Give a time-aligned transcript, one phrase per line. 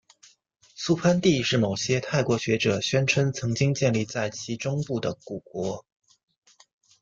[0.73, 5.85] 素攀地是某些泰国学者宣称曾经建立在其中部的古国。